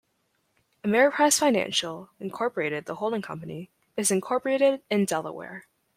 Ameriprise 0.83 1.37
Financial, 1.37 2.09
Incorporated 2.19 2.85
the 2.85 2.95
holding 2.95 3.21
company, 3.21 3.69
is 3.95 4.09
incorporated 4.09 4.81
in 4.89 5.05
Delaware. 5.05 5.67